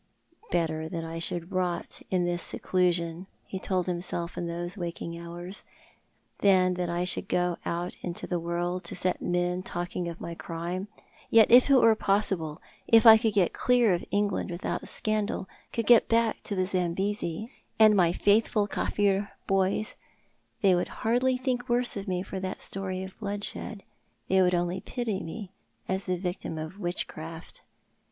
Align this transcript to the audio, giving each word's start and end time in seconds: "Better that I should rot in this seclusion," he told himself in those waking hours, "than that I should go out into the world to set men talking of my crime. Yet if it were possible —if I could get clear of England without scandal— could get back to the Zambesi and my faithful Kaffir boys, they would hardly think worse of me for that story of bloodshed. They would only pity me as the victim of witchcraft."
"Better 0.49 0.89
that 0.89 1.03
I 1.05 1.19
should 1.19 1.51
rot 1.51 2.01
in 2.09 2.25
this 2.25 2.41
seclusion," 2.41 3.27
he 3.45 3.59
told 3.59 3.85
himself 3.85 4.35
in 4.35 4.47
those 4.47 4.75
waking 4.75 5.15
hours, 5.15 5.61
"than 6.39 6.73
that 6.73 6.89
I 6.89 7.03
should 7.03 7.27
go 7.27 7.57
out 7.67 7.95
into 8.01 8.25
the 8.25 8.39
world 8.39 8.83
to 8.85 8.95
set 8.95 9.21
men 9.21 9.61
talking 9.61 10.07
of 10.07 10.19
my 10.19 10.33
crime. 10.33 10.87
Yet 11.29 11.51
if 11.51 11.69
it 11.69 11.75
were 11.77 11.93
possible 11.93 12.59
—if 12.87 13.05
I 13.05 13.15
could 13.15 13.33
get 13.35 13.53
clear 13.53 13.93
of 13.93 14.03
England 14.09 14.49
without 14.49 14.87
scandal— 14.87 15.47
could 15.71 15.85
get 15.85 16.09
back 16.09 16.41
to 16.45 16.55
the 16.55 16.65
Zambesi 16.65 17.51
and 17.77 17.95
my 17.95 18.11
faithful 18.11 18.67
Kaffir 18.67 19.29
boys, 19.45 19.97
they 20.63 20.73
would 20.73 20.87
hardly 21.05 21.37
think 21.37 21.69
worse 21.69 21.95
of 21.95 22.07
me 22.07 22.23
for 22.23 22.39
that 22.39 22.63
story 22.63 23.03
of 23.03 23.19
bloodshed. 23.19 23.83
They 24.29 24.41
would 24.41 24.55
only 24.55 24.79
pity 24.81 25.21
me 25.21 25.51
as 25.87 26.05
the 26.05 26.17
victim 26.17 26.57
of 26.57 26.79
witchcraft." 26.79 27.61